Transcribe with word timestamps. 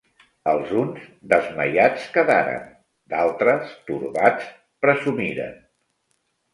Els 0.53 0.69
uns 0.83 1.03
desmaiats 1.33 2.09
quedaren; 2.17 2.65
d'altres, 3.13 3.79
torbats, 3.93 4.53
presumiren. 4.87 5.59